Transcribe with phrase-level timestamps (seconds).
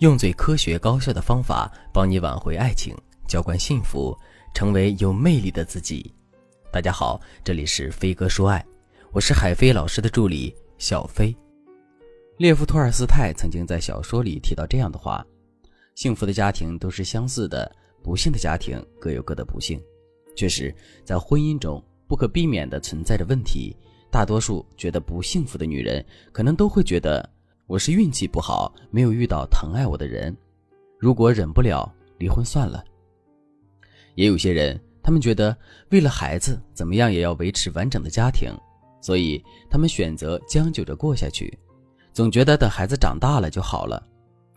[0.00, 2.94] 用最科学高效的方法帮你挽回爱情，
[3.26, 4.14] 浇灌幸福，
[4.52, 6.12] 成为有魅力的自己。
[6.70, 8.62] 大家好，这里是飞哥说爱，
[9.10, 11.34] 我是海飞老师的助理小飞。
[12.36, 15.24] 列夫·托尔斯泰曾经在小说里提到这样的话：
[15.94, 19.80] 幸福的家庭都是相似的，不幸的家庭各有各的不幸。
[20.36, 20.74] 确实，
[21.06, 23.74] 在婚姻中不可避免地存在着问题。
[24.10, 27.26] 大多数觉得不幸福的女人，可能都会觉得。
[27.68, 30.34] 我是运气不好，没有遇到疼爱我的人。
[31.00, 32.84] 如果忍不了，离婚算了。
[34.14, 35.56] 也有些人，他们觉得
[35.90, 38.52] 为了孩子，怎么样也要维持完整的家庭，
[39.00, 41.58] 所以他们选择将就着过下去，
[42.12, 44.00] 总觉得等孩子长大了就好了。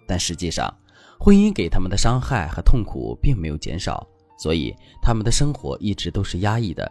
[0.06, 0.72] 但实际上，
[1.20, 4.08] 婚姻给他们的伤害和痛苦并没有减少，
[4.38, 4.72] 所以
[5.02, 6.90] 他们的生活一直都是压抑的。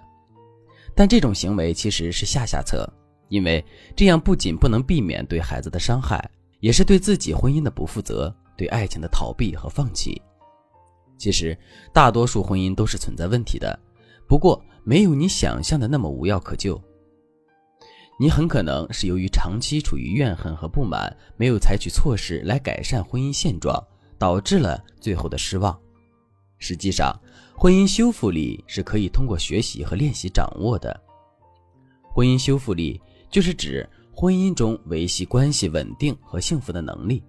[0.96, 2.92] 但这种行为其实是下下策。
[3.28, 3.64] 因为
[3.94, 10.20] 这样不仅不能避免对孩子的伤害，也是对自己婚姻的不负责，对爱情的逃避和放弃。
[11.18, 11.56] 其实，
[11.92, 13.78] 大多数婚姻都是存在问题的，
[14.26, 16.80] 不过没有你想象的那么无药可救。
[18.20, 23.84] 你很可能是由于长期处于怨恨和不满，没有采取措施来改善婚姻现状，
[24.16, 25.78] 导致了最后的失望。
[26.58, 27.14] 实际上，
[27.56, 30.98] 婚姻修复力是可以通过学习和练习掌握的。
[32.14, 33.00] 婚姻修复力。
[33.30, 37.22] 就是指婚姻中维系关系稳定和幸福的能力，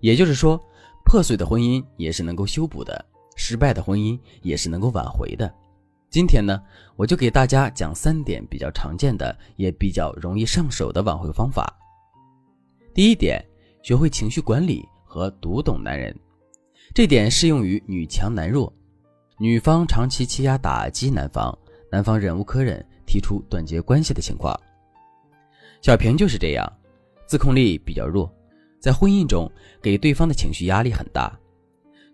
[0.00, 0.60] 也就是说，
[1.04, 3.04] 破碎的婚姻也是能够修补的，
[3.36, 5.52] 失败的婚姻也是能够挽回的。
[6.10, 6.62] 今天呢，
[6.94, 11.76] 我就给大家讲三点比较常见的，也比较容易上手的挽回方法。
[12.94, 13.44] 第一点，
[13.82, 16.16] 学会情绪管理和读懂男人，
[16.94, 18.72] 这点适用于女强男弱，
[19.38, 21.58] 女方长期欺压打击男方，
[21.90, 24.56] 男方忍无可忍，提出断绝关系的情况。
[25.84, 26.66] 小平就是这样，
[27.26, 28.32] 自控力比较弱，
[28.80, 31.38] 在婚姻中给对方的情绪压力很大。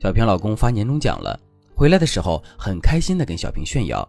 [0.00, 1.38] 小平老公发年终奖了，
[1.76, 4.04] 回来的时候很开心的跟小平炫耀。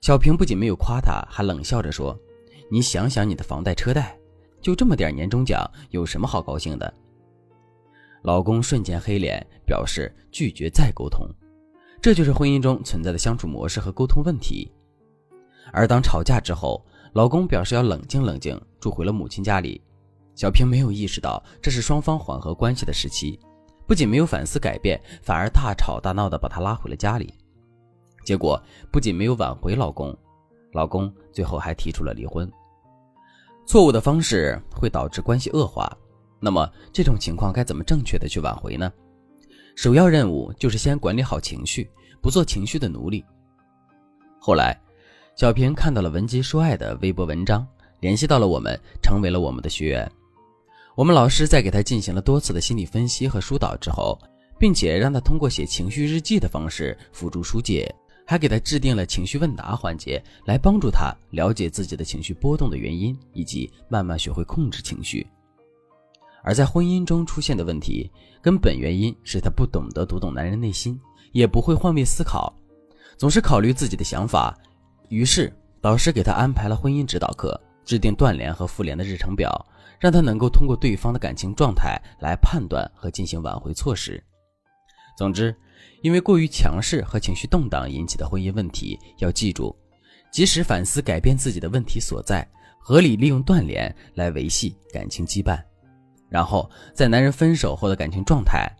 [0.00, 2.18] 小平不仅没有夸他，还冷笑着说
[2.72, 4.18] ：“你想想你的房贷车贷，
[4.60, 6.92] 就这么点年终奖，有什么好高兴的？”
[8.24, 11.24] 老公瞬间黑脸，表示拒绝再沟通。
[12.02, 14.72] 这就是婚姻中存在的相处模式和沟通问题。
[15.72, 19.80] 而当吵架之后，老公表示要冷静冷静，住回了母亲家里。
[20.34, 23.38] 小平没有意识到这是双方缓和关系的时期，
[23.86, 27.34] 不仅没有反思改变，反而大吵大闹的把她拉回了家里。
[28.24, 28.62] 结果
[28.92, 30.16] 不仅没有挽回老公，
[30.72, 32.50] 老公最后还提出了离婚。
[33.66, 35.90] 错误的方式会导致关系恶化。
[36.40, 38.92] 那么这种情况该怎么正确的去挽回呢？
[39.74, 41.90] 首要任务就是先管理好情绪，
[42.22, 43.24] 不做情绪的奴隶。
[44.40, 44.78] 后来。
[45.36, 47.64] 小平看到了文姬说爱的微博文章，
[48.00, 50.10] 联系到了我们，成为了我们的学员。
[50.94, 54.18] 我们老师在给他进行了多次的心理分析和疏导之后，
[54.58, 57.94] 并且让他通过写情绪日记的方式辅助疏解，
[58.26, 65.26] 还给他制定了情绪问答环节，来帮助他了解自己的情绪波动的原因，以及慢慢学会控制情绪。
[66.42, 68.10] 而在婚姻中出现的问题，
[68.40, 70.98] 根本原因是他不懂得读懂男人内心，
[71.32, 72.52] 也不会换位思考，
[73.16, 74.56] 总是考虑自己的想法。
[75.08, 79.66] 于是，老师给他安排了婚姻指导课，制定断联和复联的日程表，
[79.98, 84.22] 让他能够通过对方的感情状态来判断和进行挽回措施。
[85.16, 85.56] 总之，
[86.02, 89.74] 因为过于强势和情绪动荡引起的婚姻问题，要记住，
[90.30, 92.46] 及时反思改变自己的问题所在，
[92.78, 95.58] 合理利用断联来维系感情羁绊，
[96.28, 98.70] 然后在男人分手后的感情状态。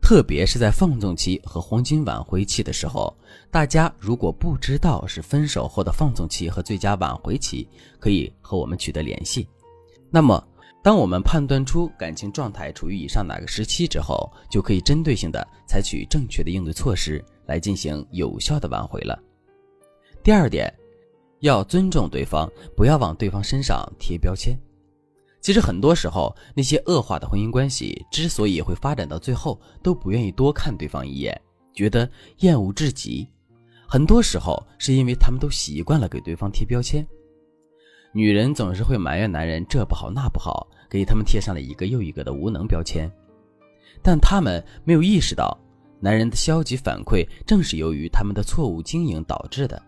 [0.00, 3.16] 特别是在放纵期和黄金挽回期的时候，
[3.50, 7.68] 大家如果不知道是分手后的放纵期和最佳挽回期，
[7.98, 9.46] 可以和我们取得联系。
[10.10, 10.42] 那么，
[10.82, 19.16] 当我们判断出感情状态处于以上哪个时期之后，就可以针对性的采取正确的应对措施来进行有效的挽回了。
[20.24, 20.72] 第二点，
[21.40, 24.58] 要尊重对方，不要往对方身上贴标签。
[25.40, 31.40] 其实很多时候，那些恶化的婚姻关系之所以会发展到最后，都不愿意多看对方一眼，
[31.72, 32.08] 觉得
[32.40, 33.26] 厌恶至极。
[33.88, 37.06] 很多时候是因为他们都习惯了给对方贴标签。
[38.12, 43.10] 女人总是会埋怨男人这不好那不好，给他们贴上了一个又一个的无能标签。
[44.02, 45.56] 但他们没有意识到，
[46.00, 49.80] 男人的消极反馈正是由于他们的错误经营导致的。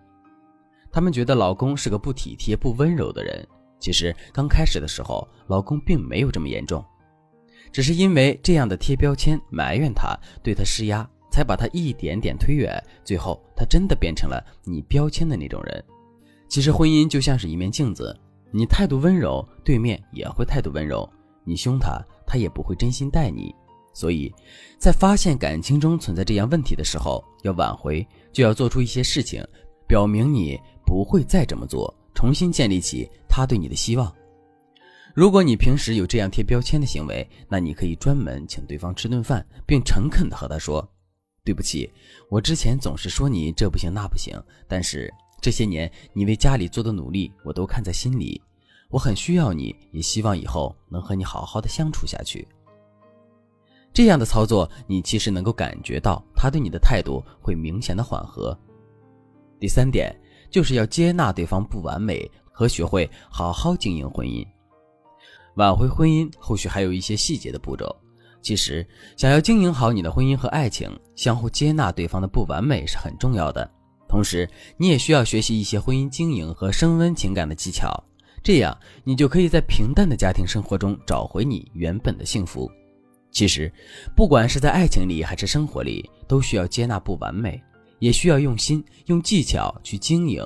[0.90, 3.46] 他们觉得老公是个不体贴、不温柔的人。
[3.82, 6.82] 其实刚开始的时候，老公并没有这么严重，
[7.72, 15.84] 只是因为这样的贴标签、埋怨他、对他施压，才把他一点点推远，最后他真的变成了你标签的那种人。
[16.48, 18.16] 其实婚姻就像是一面镜子，
[18.52, 21.04] 你态度温柔，对面也会态度温柔；
[21.42, 23.52] 你凶他，他也不会真心待你。
[23.92, 24.32] 所以，
[24.78, 29.44] 在发现感情中存在这样问题的时候，要挽回，就要做出一些事情，
[29.88, 30.56] 表明你
[30.86, 34.12] 不会再这么做，重新建立起他对你的希望。
[35.14, 40.86] 如果你平时有这样贴标签的行为，那你可以专门请对方吃顿饭，并诚恳地和他说
[41.44, 41.92] ：“对不起，
[42.30, 44.34] 我之前总是说你这不行那不行，
[44.66, 48.40] 但是这些年你为家里做的努力，我都看在心里。
[48.88, 52.48] 我很需要你，也希望以后能和你好好的相处下去。”
[53.92, 58.58] 这样的操作，你其实能够感觉到他对你的态度会明显的缓和。
[59.60, 60.18] 第三点，
[60.52, 64.46] 就是要接纳对方不完美和学会好好经营婚姻。
[65.56, 67.94] 挽回婚姻后续还有一些细节的步骤。
[68.40, 73.68] 其实，想要经营好你的婚姻和爱情，相互接纳对方的不完美是很重要的。
[74.08, 77.88] 同时，你也需要学习一些婚姻经营和升温情感的技巧，
[78.42, 82.70] 这样你就可以在平淡的家庭生活中找回你原本的幸福。
[83.30, 83.72] 其实，
[84.16, 87.62] 不管是在爱情里还是生活里，都需要接纳不完美，
[88.02, 90.42] 也需要用心用技巧去经营。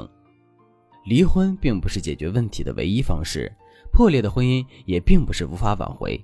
[1.07, 3.51] 离婚并不是解决问题的唯一方式，
[3.91, 6.23] 破裂的婚姻也并不是无法挽回。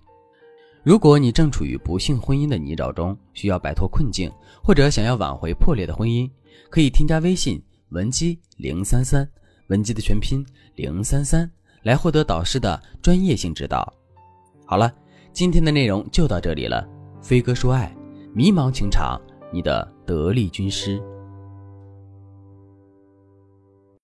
[0.82, 4.30] 如果你正处于不幸婚姻的泥沼中，需要摆脱困境，
[4.62, 6.30] 或者想要挽回破裂的婚姻，
[6.68, 7.58] 可以添加微信
[7.88, 9.26] 文姬零三三，
[9.68, 10.44] 文姬的全拼
[10.74, 11.50] 零三三，
[11.82, 13.90] 来获得导师的专业性指导。
[14.66, 14.92] 好了。
[15.34, 16.86] 今天的内容就到这里了，
[17.22, 17.90] 飞哥说爱，
[18.34, 19.18] 迷茫情场，
[19.50, 21.02] 你的得力军师。